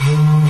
[0.00, 0.38] Oh,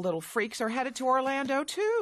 [0.00, 1.93] little freaks are headed to Orlando, too.